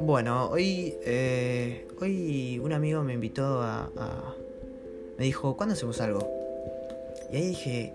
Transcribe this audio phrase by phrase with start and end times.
[0.00, 4.34] Bueno, hoy, eh, hoy un amigo me invitó a,
[5.18, 6.28] Me dijo, ¿cuándo hacemos algo?
[7.32, 7.92] Y ahí dije,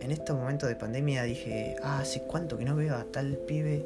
[0.00, 3.84] en estos momentos de pandemia dije, ah, hace cuánto que no veo a tal pibe,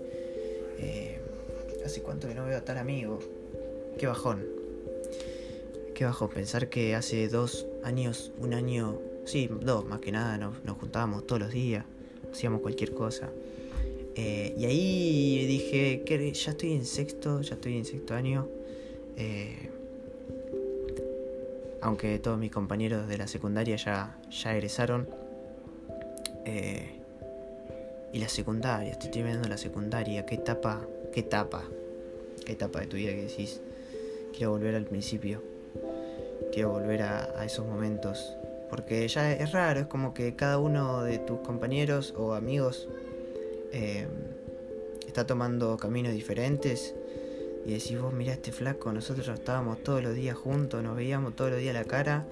[0.78, 1.20] eh,
[1.84, 3.18] hace cuánto que no veo a tal amigo.
[3.98, 4.46] Qué bajón.
[5.94, 10.64] Qué bajón pensar que hace dos años, un año, sí, dos más que nada, nos,
[10.64, 11.84] nos juntábamos todos los días,
[12.32, 13.30] hacíamos cualquier cosa.
[14.14, 18.48] Eh, y ahí dije que ya estoy en sexto, ya estoy en sexto año.
[19.16, 19.70] Eh,
[21.80, 25.08] aunque todos mis compañeros de la secundaria ya, ya egresaron.
[26.44, 26.98] Eh,
[28.12, 30.26] y la secundaria, estoy terminando la secundaria.
[30.26, 30.86] ¿Qué etapa?
[31.12, 31.64] ¿Qué etapa?
[32.44, 33.60] ¿Qué etapa de tu vida que decís?
[34.36, 35.42] Quiero volver al principio.
[36.52, 38.36] Quiero volver a, a esos momentos.
[38.72, 42.88] Porque ya es raro, es como que cada uno de tus compañeros o amigos
[43.70, 44.06] eh,
[45.06, 46.94] está tomando caminos diferentes
[47.66, 51.50] y decís vos, mira este flaco, nosotros estábamos todos los días juntos, nos veíamos todos
[51.50, 52.24] los días la cara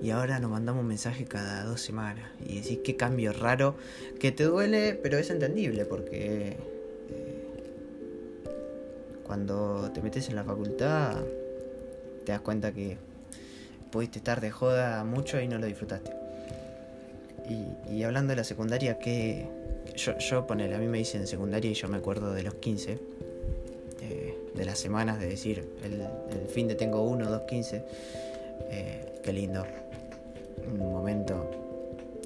[0.00, 3.74] y ahora nos mandamos un mensaje cada dos semanas y decís qué cambio raro,
[4.20, 6.56] que te duele, pero es entendible porque eh,
[9.26, 11.16] cuando te metes en la facultad
[12.24, 13.09] te das cuenta que
[13.90, 16.12] pudiste estar de joda mucho y no lo disfrutaste.
[17.88, 19.48] Y, hablando de la secundaria, ¿qué,
[19.96, 22.98] yo, yo ponele, a mí me dicen secundaria y yo me acuerdo de los 15,
[24.02, 27.84] eh, de las semanas, de decir, el, fin de tengo uno, dos, 15.
[28.70, 29.66] Eh, qué lindo.
[30.72, 31.50] Un momento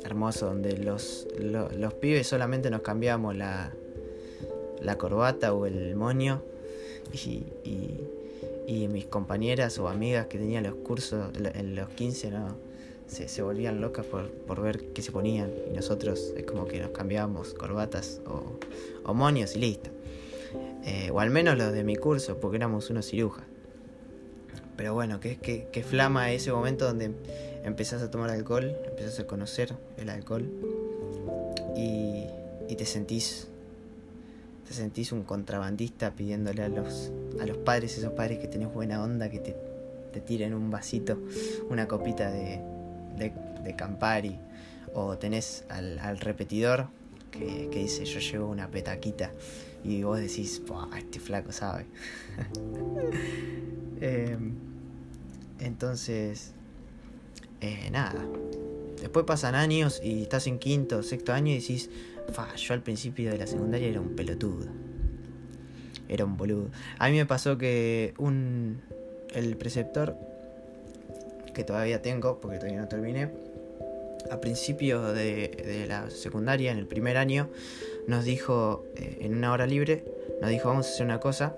[0.05, 3.73] hermoso donde los, los, pibes solamente nos cambiamos la,
[4.83, 6.43] la corbata o el moño
[7.12, 8.01] y,
[8.67, 12.75] mis compañeras o amigas que tenían los cursos en los 15 no
[13.06, 16.81] se, se volvían locas por, por, ver qué se ponían y nosotros es como que
[16.81, 18.59] nos cambiábamos corbatas o,
[19.05, 19.91] o moños y listo.
[20.84, 23.45] Eh, o al menos los de mi curso, porque éramos unos cirujas.
[24.77, 27.12] Pero bueno, que, que, que flama ese momento donde
[27.62, 30.50] empezás a tomar alcohol, empezás a conocer el alcohol
[31.77, 32.27] y,
[32.69, 33.49] y te sentís
[34.66, 39.02] te sentís un contrabandista pidiéndole a los, a los padres, esos padres que tenés buena
[39.02, 39.56] onda, que te,
[40.12, 41.19] te tiren un vasito,
[41.69, 42.60] una copita de,
[43.16, 44.38] de, Campari,
[44.94, 46.88] o tenés al, repetidor
[47.30, 49.32] que, dice yo llevo una petaquita
[49.82, 50.62] y vos decís,
[50.96, 51.86] este flaco sabe.
[54.00, 54.54] Em,
[55.60, 56.52] entonces,
[57.60, 58.26] eh, nada.
[59.04, 61.91] Después pasan años y estás en quinto, sexto año y decís,
[62.56, 64.66] yo al principio de la secundaria era un pelotudo.
[66.09, 66.70] Era un boludo.
[66.98, 68.81] A mí me pasó que un
[69.34, 70.16] el preceptor
[71.53, 73.28] que todavía tengo, porque todavía no terminé,
[74.31, 77.50] a principio de, la secundaria, en el primer año,
[78.06, 80.03] nos dijo, eh, en una hora libre,
[80.41, 81.56] nos dijo, vamos a hacer una cosa,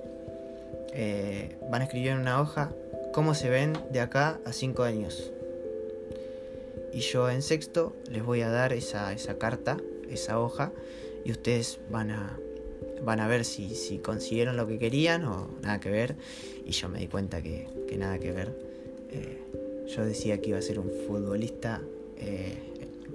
[0.95, 2.73] eh, van a escribir en una hoja
[3.13, 5.31] cómo se ven de acá a cinco años.
[6.97, 9.77] Y yo en sexto les voy a dar esa, esa carta,
[10.09, 10.73] esa hoja,
[11.27, 12.39] y ustedes van a,
[13.05, 16.17] van a ver si, si consiguieron lo que querían o nada que ver.
[16.65, 18.59] Y yo me di cuenta que, que nada que ver.
[19.11, 19.43] Eh,
[19.95, 21.83] yo decía que iba a ser un futbolista
[22.17, 22.57] eh,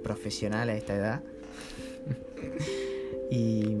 [0.04, 1.22] profesional a esta edad.
[3.32, 3.78] y,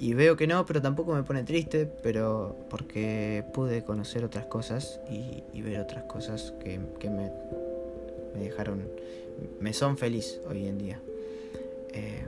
[0.00, 4.98] y, veo que no, pero tampoco me pone triste, pero porque pude conocer otras cosas
[5.08, 6.78] y, ver otras cosas que,
[7.08, 7.30] me,
[8.34, 8.88] me, dejaron,
[9.60, 11.00] me son feliz hoy en día.
[11.92, 12.24] Eh,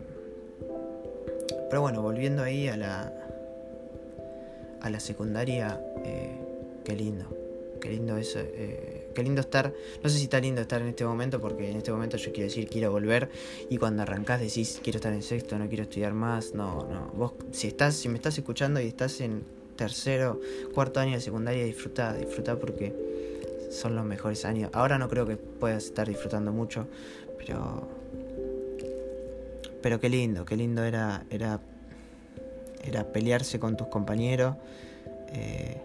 [1.69, 3.13] pero bueno, volviendo ahí a la,
[4.81, 6.37] a la secundaria, eh,
[6.85, 7.27] qué lindo,
[7.81, 8.41] qué lindo eso
[9.15, 9.73] qué lindo estar.
[10.03, 12.49] No sé si está lindo estar en este momento, porque en este momento yo quiero
[12.49, 13.31] decir quiero volver.
[13.71, 16.53] Y cuando arrancás decís quiero estar en sexto, no quiero estudiar más.
[16.53, 17.13] No, no.
[17.15, 19.45] Vos, si estás, si me estás escuchando y estás en
[19.77, 20.41] tercero,
[20.75, 22.93] cuarto año de secundaria, disfruta, disfruta porque
[23.75, 24.71] son los mejores años.
[24.73, 26.87] Ahora no creo que puedas estar disfrutando mucho,
[27.39, 27.89] pero.
[29.83, 31.25] Pero qué lindo, qué lindo era.
[31.31, 31.61] era.
[32.83, 34.57] era pelearse con tus compañeros.
[35.33, 35.81] Eh,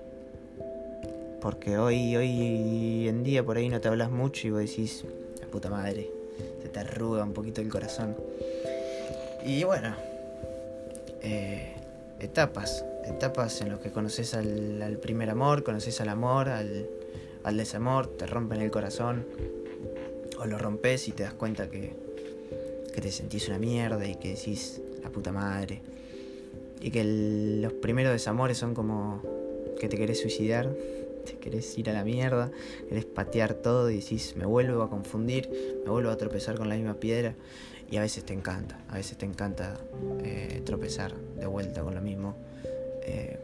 [1.41, 5.06] porque hoy, hoy en día por ahí no te hablas mucho y vos decís,
[5.42, 6.09] la puta madre,
[6.62, 8.15] se te arruga un poquito el corazón.
[9.45, 9.95] Y bueno,
[11.21, 11.74] eh,
[12.19, 16.88] etapas, etapas en las que conoces al, primer amor, conoces al amor, al,
[17.44, 19.25] al, desamor, te rompen el corazón,
[20.38, 21.94] o lo rompes y te das cuenta que,
[22.94, 25.81] que te sentís una mierda y que decís, la puta madre.
[26.81, 27.03] Y que
[27.62, 29.21] los primeros desamores son como
[29.80, 30.69] que te querés suicidar
[31.25, 32.51] te querés ir a la mierda,
[32.88, 35.50] querés patear todo y decís, me vuelvo a confundir,
[35.83, 37.35] me vuelvo a tropezar con la misma piedra.
[37.92, 39.80] Y a veces te encanta, a veces te encanta
[40.24, 42.35] eh, tropezar de vuelta con lo mismo.
[43.01, 43.39] Eh,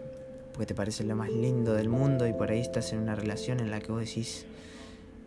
[0.56, 3.60] porque te parece lo más lindo del mundo y por ahí estás en una relación
[3.60, 4.46] en la que vos decís,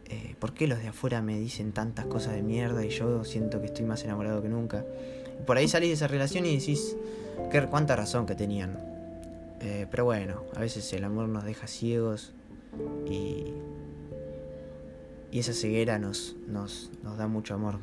[0.07, 3.61] eh, ¿por qué los de afuera me dicen tantas cosas de mierda y yo siento
[3.61, 4.87] que estoy más enamorado que nunca?
[5.47, 6.97] Por ahí salís de esa relación y decís,
[7.53, 8.79] ¿qué, cuánta razón que tenían.
[9.61, 12.33] Eh, pero bueno, a veces el amor nos deja ciegos
[13.07, 13.53] y,
[15.31, 17.81] y esa ceguera nos, nos, nos da mucho amor.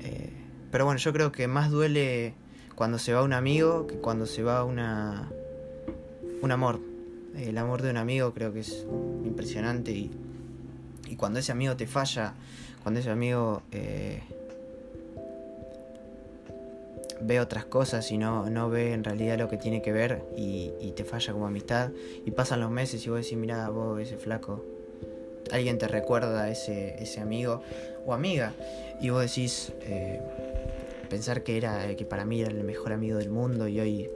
[0.00, 0.32] Eh,
[0.72, 2.34] pero bueno, yo creo que más duele
[2.80, 5.30] cuando se va un amigo que cuando se va una
[6.40, 6.80] un amor.
[7.36, 8.86] El amor de un amigo creo que es
[9.22, 10.10] impresionante y,
[11.06, 12.32] y cuando ese amigo te falla,
[12.82, 14.22] cuando ese amigo eh,
[17.20, 20.72] ve otras cosas y no, no ve en realidad lo que tiene que ver y,
[20.80, 21.90] y, te falla como amistad
[22.24, 24.64] y pasan los meses y vos decís, mira, vos ese flaco,
[25.52, 27.62] alguien te recuerda a ese, ese amigo
[28.06, 28.54] o amiga
[29.02, 30.22] y vos decís, eh,
[31.10, 34.10] pensar que era que para mí era el mejor amigo del mundo y hoy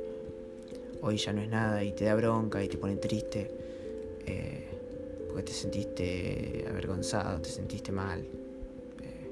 [1.03, 3.51] hoy ya no es nada y te da bronca y te pone triste
[4.27, 4.69] eh,
[5.29, 8.21] porque te sentiste avergonzado, te sentiste mal.
[8.21, 9.31] Eh,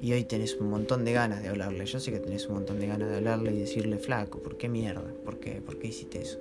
[0.00, 1.84] y hoy tenés un montón de ganas de hablarle.
[1.84, 4.68] Yo sé que tenés un montón de ganas de hablarle y decirle, flaco, ¿por qué
[4.68, 5.12] mierda?
[5.24, 6.38] ¿Por qué, ¿Por qué hiciste eso?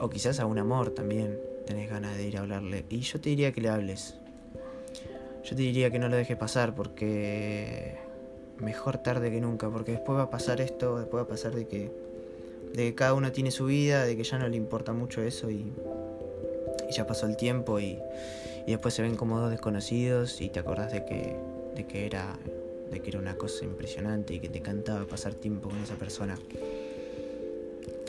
[0.00, 2.84] O quizás a un amor también tenés ganas de ir a hablarle.
[2.88, 4.14] Y yo te diría que le hables.
[5.42, 8.05] Yo te diría que no lo dejes pasar porque
[8.60, 11.66] mejor tarde que nunca, porque después va a pasar esto, después va a pasar de
[11.66, 11.90] que,
[12.72, 15.50] de que cada uno tiene su vida, de que ya no le importa mucho eso
[15.50, 15.72] y,
[16.88, 17.98] y ya pasó el tiempo y,
[18.66, 21.36] y, después se ven como dos desconocidos y te acordás de que,
[21.74, 22.36] de que era
[22.90, 26.38] de que era una cosa impresionante y que te encantaba pasar tiempo con esa persona.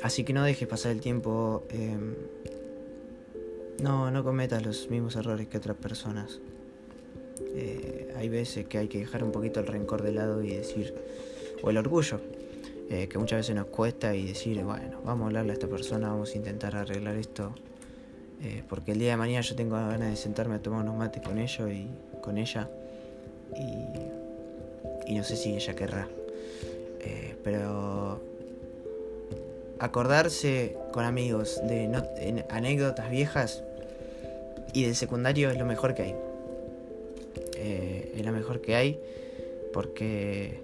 [0.03, 1.63] Así que no dejes pasar el tiempo.
[1.69, 1.97] Eh,
[3.81, 6.39] no, no cometas los mismos errores que otras personas.
[7.59, 10.93] Eh, hay veces que hay que dejar un poquito el rencor de lado y decir,
[11.63, 12.21] o el orgullo,
[12.91, 16.09] eh, que muchas veces nos cuesta y decir, bueno, vamos a hablarle a esta persona,
[16.09, 17.55] vamos a intentar arreglar esto,
[18.43, 21.23] eh, porque el día de mañana yo tengo ganas de sentarme a tomar unos mates
[21.23, 21.87] con ellos y
[22.21, 22.69] con ella,
[23.55, 26.07] y, y no sé si ella querrá,
[27.43, 28.21] pero
[29.79, 33.63] acordarse con amigos de anécdotas viejas
[34.73, 36.15] y del secundario es lo mejor que hay
[37.67, 38.99] eh, es la mejor que hay
[39.73, 40.61] porque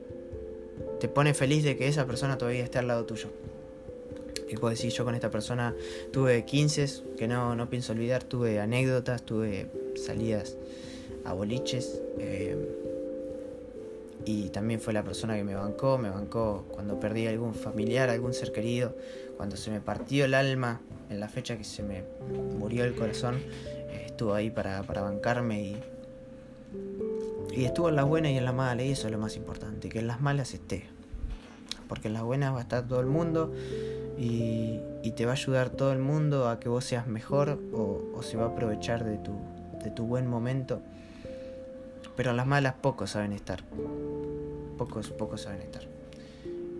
[0.99, 3.27] te pone feliz de que esa persona todavía esté al lado tuyo.
[4.49, 5.75] Y puedo decir, yo con esta persona
[6.11, 10.57] tuve 15 que no, no pienso olvidar, tuve anécdotas, tuve salidas
[11.25, 12.01] a boliches.
[12.19, 12.55] Eh,
[14.25, 18.33] y también fue la persona que me bancó, me bancó cuando perdí algún familiar, algún
[18.33, 18.95] ser querido,
[19.35, 22.03] cuando se me partió el alma, en la fecha que se me
[22.57, 25.77] murió el corazón, eh, estuvo ahí para, para bancarme y,
[27.55, 29.89] y estuvo en las buenas y en las malas, y eso es lo más importante,
[29.89, 30.85] que en las malas esté.
[31.87, 33.53] Porque en las buenas va a estar todo el mundo
[34.17, 38.21] y, y te va a ayudar todo el mundo a que vos seas mejor o,
[38.23, 39.33] se va a aprovechar de tu,
[39.83, 40.81] de tu buen momento.
[42.15, 43.63] Pero en las malas pocos saben estar.
[44.77, 45.83] Pocos, pocos saben estar.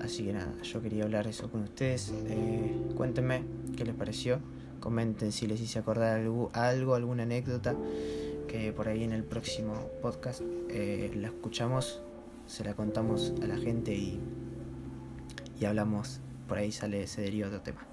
[0.02, 2.14] Así que nada, yo quería hablar eso con ustedes.
[2.28, 3.44] Eh, cuéntenme
[3.78, 4.40] qué les pareció.
[4.80, 6.18] Comenten si les hice acordar
[6.54, 7.75] algo alguna anécdota
[8.75, 12.01] por ahí en el próximo podcast eh, la escuchamos,
[12.45, 14.19] se la contamos a la gente y,
[15.60, 17.88] y hablamos, por ahí sale, se deriva otro tema.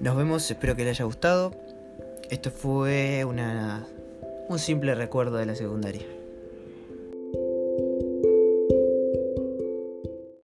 [0.00, 1.52] Nos vemos, espero que les haya gustado.
[2.30, 3.86] Esto fue una,
[4.48, 6.17] un simple recuerdo de la secundaria.